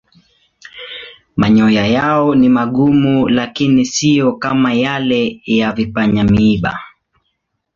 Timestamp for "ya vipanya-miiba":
5.45-6.79